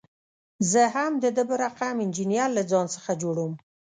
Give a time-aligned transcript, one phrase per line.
[0.71, 3.53] زه هم د ده په رقم انجینر له ځان څخه جوړوم.